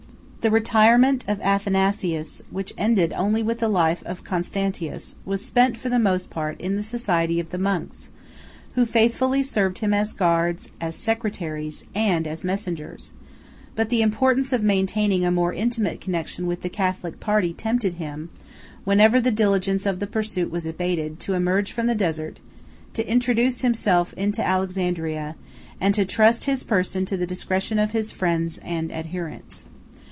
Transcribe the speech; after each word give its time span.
The 0.41 0.49
retirement 0.49 1.23
of 1.27 1.39
Athanasius, 1.41 2.41
which 2.49 2.73
ended 2.75 3.13
only 3.15 3.43
with 3.43 3.59
the 3.59 3.67
life 3.69 4.01
of 4.07 4.23
Constantius, 4.23 5.13
was 5.23 5.45
spent, 5.45 5.77
for 5.77 5.87
the 5.89 5.99
most 5.99 6.31
part, 6.31 6.59
in 6.59 6.75
the 6.75 6.81
society 6.81 7.39
of 7.39 7.51
the 7.51 7.59
monks, 7.59 8.09
who 8.73 8.87
faithfully 8.87 9.43
served 9.43 9.77
him 9.77 9.93
as 9.93 10.13
guards, 10.13 10.71
as 10.81 10.95
secretaries, 10.95 11.83
and 11.93 12.25
as 12.25 12.43
messengers; 12.43 13.13
but 13.75 13.89
the 13.89 14.01
importance 14.01 14.51
of 14.51 14.63
maintaining 14.63 15.23
a 15.23 15.29
more 15.29 15.53
intimate 15.53 16.01
connection 16.01 16.47
with 16.47 16.63
the 16.63 16.69
Catholic 16.69 17.19
party 17.19 17.53
tempted 17.53 17.93
him, 17.93 18.31
whenever 18.83 19.21
the 19.21 19.29
diligence 19.29 19.85
of 19.85 19.99
the 19.99 20.07
pursuit 20.07 20.49
was 20.49 20.65
abated, 20.65 21.19
to 21.19 21.35
emerge 21.35 21.71
from 21.71 21.85
the 21.85 21.93
desert, 21.93 22.39
to 22.95 23.07
introduce 23.07 23.61
himself 23.61 24.11
into 24.13 24.43
Alexandria, 24.43 25.35
and 25.79 25.93
to 25.93 26.03
trust 26.03 26.45
his 26.45 26.63
person 26.63 27.05
to 27.05 27.15
the 27.15 27.27
discretion 27.27 27.77
of 27.77 27.91
his 27.91 28.11
friends 28.11 28.57
and 28.63 28.91
adherents. 28.91 29.65